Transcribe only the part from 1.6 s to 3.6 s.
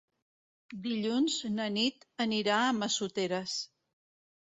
Nit anirà a Massoteres.